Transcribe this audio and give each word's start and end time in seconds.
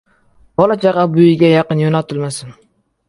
Bola-chaqa 0.61 1.03
bu 1.15 1.21
uyga 1.25 1.51
yaqin 1.53 1.85
yo‘latilmasin. 1.85 2.57